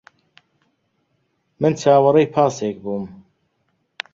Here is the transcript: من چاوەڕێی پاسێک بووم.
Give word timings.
من 1.61 1.71
چاوەڕێی 1.81 2.31
پاسێک 2.33 2.77
بووم. 2.83 3.05